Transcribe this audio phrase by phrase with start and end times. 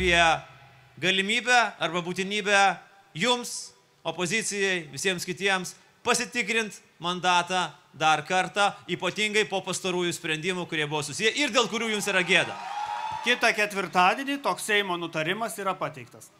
[0.00, 0.16] apie
[0.96, 2.60] galimybę arba būtinybę
[3.14, 3.72] jums,
[4.04, 11.52] opozicijai, visiems kitiems pasitikrinti mandatą dar kartą, ypatingai po pastarųjų sprendimų, kurie buvo susiję ir
[11.52, 12.56] dėl kurių jums yra gėda.
[13.26, 16.30] Kita ketvirtadienį toks Seimo nutarimas yra pateiktas.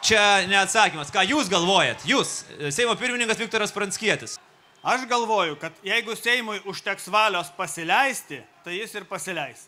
[0.00, 1.12] Čia neatsakymas.
[1.12, 2.06] Ką jūs galvojat?
[2.08, 4.38] Jūs, Seimo pirmininkas Viktoras Pranskietis.
[4.86, 9.66] Aš galvoju, kad jeigu Seimui užteks valios pasileisti, tai jis ir pasileis.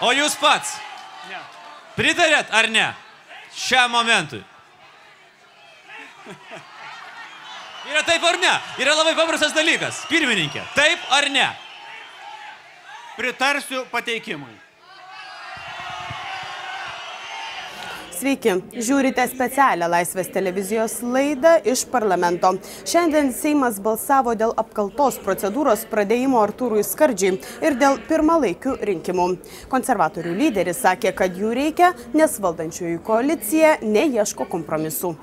[0.00, 0.76] O jūs pats
[1.30, 1.38] Ne.
[1.96, 2.88] pritarėt ar ne?
[3.54, 4.42] Šiam momentui.
[7.84, 8.52] Yra taip ar ne?
[8.80, 10.02] Yra labai paprastas dalykas.
[10.08, 11.46] Pirmininkė, taip ar ne?
[13.16, 14.56] Pritarsiu pateikimui.
[18.14, 22.52] Sveiki, žiūrite specialią Laisvės televizijos laidą iš parlamento.
[22.86, 29.26] Šiandien Seimas balsavo dėl apkaltos procedūros pradėjimo Artūrui Skardžiai ir dėl pirmalaikių rinkimų.
[29.72, 35.16] Konservatorių lyderis sakė, kad jų reikia, nes valdančiųjų koalicija neieško kompromisų.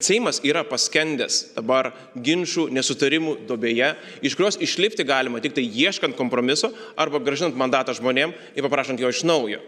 [0.00, 6.72] Seimas yra paskendęs dabar ginčių, nesutarimų dobėje, iš kurios išlipti galima tik tai ieškant kompromiso
[6.96, 9.60] arba gražinant mandatą žmonėm ir paprašant jo iš naujo.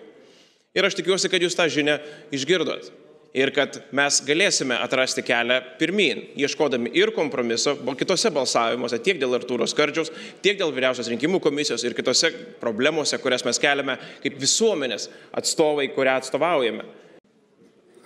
[0.70, 1.96] Ir aš tikiuosi, kad jūs tą žinią
[2.34, 2.92] išgirdot.
[3.34, 9.66] Ir kad mes galėsime atrasti kelią pirmin, ieškodami ir kompromiso kitose balsavimuose, tiek dėl Artūro
[9.70, 10.10] Skardžiaus,
[10.42, 16.16] tiek dėl vyriausios rinkimų komisijos ir kitose problemuose, kurias mes keliame kaip visuomenės atstovai, kurią
[16.22, 16.86] atstovaujame.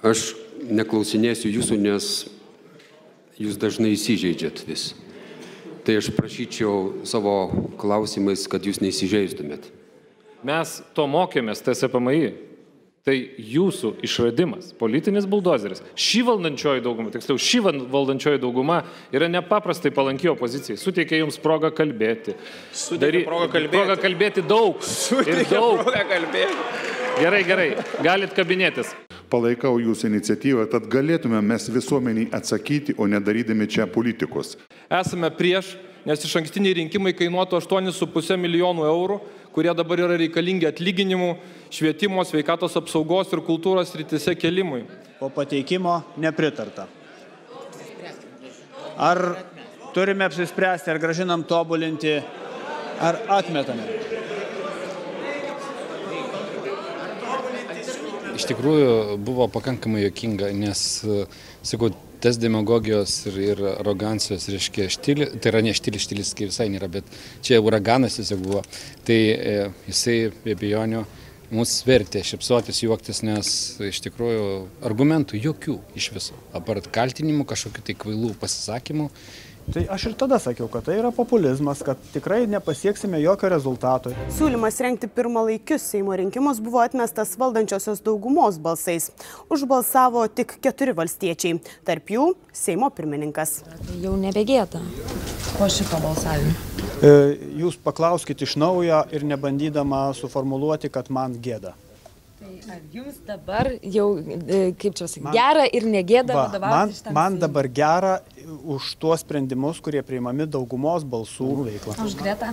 [0.05, 0.35] Aš
[0.65, 2.11] neklausinėsiu jūsų, nes
[3.41, 4.91] jūs dažnai įsižeidžiat vis.
[5.85, 7.37] Tai aš prašyčiau savo
[7.81, 9.69] klausimais, kad jūs neįsižeistumėt.
[10.45, 12.54] Mes to mokėmės TSPMI.
[13.05, 15.83] Tai jūsų išradimas, politinis buldozeris.
[15.93, 18.79] Ši valdančioji dauguma, tiksliau, val- valdančioji dauguma
[19.13, 20.79] yra nepaprastai palanki opozicijai.
[20.81, 22.33] Suteikia jums progą kalbėti.
[22.73, 23.77] Suteikia progą kalbėti.
[23.77, 24.81] Progą kalbėti daug.
[24.81, 25.83] ir Suteikia daug.
[25.85, 26.57] progą kalbėti.
[27.21, 27.69] Gerai, gerai.
[28.03, 28.95] Galit kabinėtis.
[29.29, 34.57] Palaikau jūsų iniciatyvą, tad galėtume mes visuomeniai atsakyti, o nedarydami čia politikos.
[34.89, 35.75] Esame prieš,
[36.09, 39.21] nes iš ankstiniai rinkimai kainuotų 8,5 milijonų eurų,
[39.55, 41.31] kurie dabar yra reikalingi atlyginimų,
[41.73, 44.83] švietimo, sveikatos apsaugos ir kultūros rytise kelimui.
[45.21, 46.89] Po pateikimo nepritarta.
[48.99, 49.21] Ar
[49.95, 52.17] turime apsispręsti, ar gražinam tobulinti,
[53.03, 53.87] ar atmetame?
[58.45, 58.89] Iš tikrųjų
[59.25, 61.23] buvo pakankamai jokinga, nes, e,
[61.65, 61.89] sakau,
[62.21, 67.09] tas demagogijos ir, ir arogancijos, reiškia, štilis, tai yra ne štilis, štilis visai nėra, bet
[67.41, 68.61] čia uraganas tiesiog buvo.
[69.09, 69.55] Tai e,
[69.89, 71.01] jisai be abejonių
[71.57, 73.49] mus vertė šipsuotis, juoktis, nes
[73.81, 74.45] iš tikrųjų
[74.91, 76.37] argumentų jokių iš viso.
[76.53, 79.09] Apart kaltinimų, kažkokių tai kvailų pasisakymų.
[79.73, 84.13] Tai aš ir tada sakiau, kad tai yra populizmas, kad tikrai nepasieksime jokio rezultato.
[84.37, 89.09] Siūlymas rengti pirmalaikius Seimo rinkimus buvo atmestas valdančiosios daugumos balsais.
[89.53, 93.63] Užbalsavo tik keturi valstiečiai, tarp jų Seimo pirmininkas.
[94.05, 94.85] Jau nebegėta
[95.59, 96.53] po šito balsavimo.
[97.03, 97.11] E,
[97.61, 101.75] Jūs paklauskite iš naujo ir nebandydama suformuluoti, kad man gėda.
[102.93, 107.41] Jums dabar jau, e, kaip čia sakyti, gera ir negėda Va, man, vadovauti man Seimui?
[107.43, 108.13] dabar gera
[108.65, 111.97] už tuos sprendimus, kurie priimami daugumos balsų veiklą.
[112.05, 112.53] Už Gretą.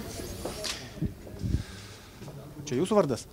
[2.67, 3.27] Čia jūsų vardas?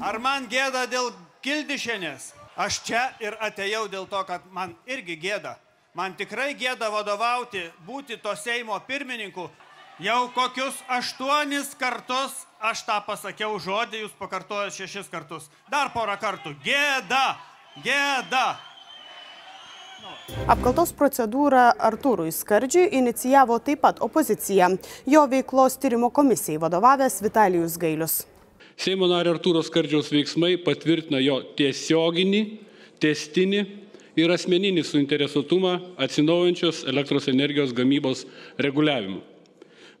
[0.00, 1.12] Ar man gėda dėl
[1.44, 2.32] kildišienės?
[2.60, 5.56] Aš čia ir atėjau dėl to, kad man irgi gėda.
[5.96, 9.48] Man tikrai gėda vadovauti, būti to Seimo pirmininku.
[10.00, 15.48] Jau kokius aštuonis kartus aš tą pasakiau žodį, jūs pakartojate šešis kartus.
[15.72, 16.52] Dar porą kartų.
[16.64, 17.38] Gėda!
[17.84, 18.58] Gėda!
[20.50, 24.70] Apkaltos procedūrą Artūrui Skardžiui inicijavo taip pat opozicija.
[25.08, 28.22] Jo veiklos tyrimo komisijai vadovavęs Vitalijus Gailius.
[28.80, 32.42] Seimo nario Artūros Skardžiaus veiksmai patvirtina jo tiesioginį,
[33.02, 33.64] testinį
[34.20, 38.24] ir asmeninį suinteresuotumą atsinaujančios elektros energijos gamybos
[38.58, 39.20] reguliavimu.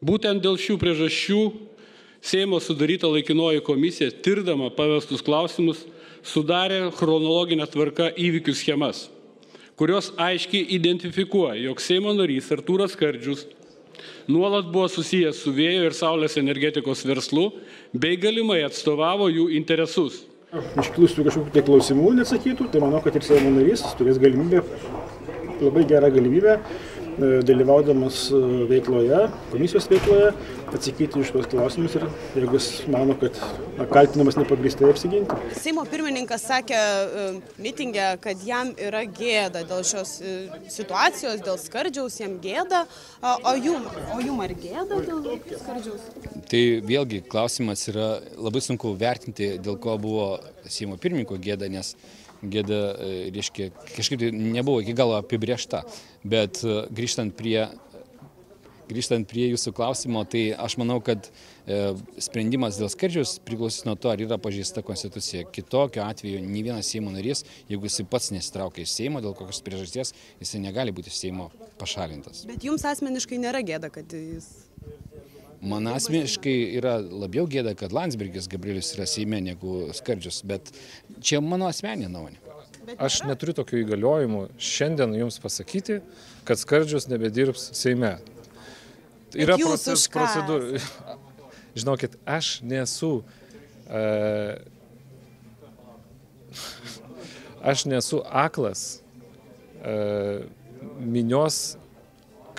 [0.00, 1.42] Būtent dėl šių priežasčių
[2.20, 5.86] Seimo sudaryta laikinoji komisija, tirdama pavestus klausimus,
[6.20, 9.06] sudarė chronologinę tvarką įvykių schemas,
[9.80, 13.46] kurios aiškiai identifikuoja, jog Seimo narys Artūras Skardžius
[14.28, 17.48] nuolat buvo susijęs su vėjo ir saulės energetikos verslu
[17.96, 20.26] bei galimai atstovavo jų interesus.
[20.50, 24.60] Iškilusių kažkokių tai klausimų neatsakytų, tai manau, kad ir Seimo narys turės galimybę,
[25.62, 26.58] labai gerą galimybę,
[27.46, 28.40] dalyvaudamas e,
[28.70, 29.20] veikloje,
[29.50, 30.30] komisijos veikloje,
[30.70, 32.06] atsakyti iš tuos klausimus ir
[32.36, 33.36] jeigu jis mano, kad
[33.78, 35.38] na, kaltinamas nepagrįstai apsiginti.
[35.58, 37.26] Seimo pirmininkas sakė e,
[37.62, 40.36] mitingė, kad jam yra gėda dėl šios e,
[40.70, 42.84] situacijos, dėl skardžiaus, jam gėda.
[43.20, 45.26] O, o jum, o jum ar gėda dėl
[45.64, 46.08] skardžiaus?
[46.50, 50.32] Tai vėlgi klausimas yra labai sunku vertinti, dėl ko buvo
[50.70, 51.94] Seimo pirmininko gėda, nes
[52.42, 55.84] gėda, e, reiškia, kažkaip tai nebuvo iki galo apibriešta.
[56.24, 57.66] Bet e, grįžtant prie,
[58.90, 61.80] grįžtant prie jūsų klausimo, tai aš manau, kad e,
[62.22, 65.46] sprendimas dėl skerdžiaus priklausys nuo to, ar yra pažįsta konstitucija.
[65.52, 70.14] Kitokio atveju nei vienas Seimo narys, jeigu jisai pats nesitraukia iš Seimo dėl kokios priežasties,
[70.42, 71.50] jisai negali būti Seimo
[71.80, 72.46] pašalintas.
[72.50, 74.69] Bet jums asmeniškai nėra gėda, kad jis...
[75.60, 80.70] Man asmeniškai yra labiau gėda, kad Landsbergis Gabrielius yra Seime negu Skardžius, bet
[81.20, 82.40] čia mano asmeninė nuomonė.
[82.96, 85.98] Aš neturiu tokių įgaliojimų šiandien jums pasakyti,
[86.48, 88.16] kad Skardžius nebedirbs Seime.
[89.36, 90.80] Yra jūs proces, procedūra.
[91.78, 93.20] Žinokit, aš nesu.
[93.90, 94.56] Uh,
[97.74, 99.02] aš nesu aklas
[99.84, 100.48] uh,
[101.04, 101.76] minios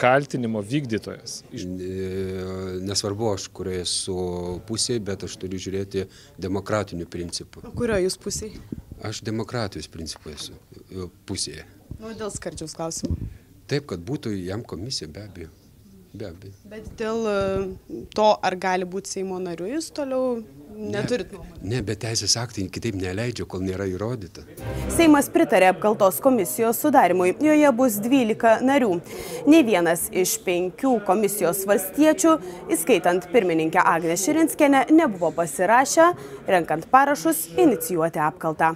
[0.02, 1.42] kaltinimo vykdytojas.
[1.54, 1.66] E,
[2.82, 4.18] Nesvarbu, aš kurioje esu
[4.70, 6.08] pusėje, bet aš turiu žiūrėti
[6.42, 7.66] demokratinių principų.
[7.78, 8.62] Kurio jūs pusėje?
[9.06, 11.66] Aš demokratijos principų esu e, pusėje.
[12.00, 13.18] Nu, dėl skardžiaus klausimų.
[13.70, 15.52] Taip, kad būtų jam komisija, be abejo.
[16.12, 16.56] Be abejo.
[16.72, 17.38] Bet dėl e,
[18.18, 20.42] to, ar gali būti Seimo nariu, jūs toliau
[20.82, 21.62] neturit nuomonės.
[21.62, 24.46] Ne, bet teisės aktai kitaip neleidžia, kol nėra įrodyta.
[24.96, 27.34] Seimas pritarė apkaltos komisijos sudarimui.
[27.42, 28.94] Joje bus 12 narių.
[29.52, 32.38] Ne vienas iš penkių komisijos valstiečių,
[32.74, 36.12] įskaitant pirmininkę Agnę Širinskienę, nebuvo pasirašę,
[36.50, 38.76] renkant parašus, inicijuoti apkaltą.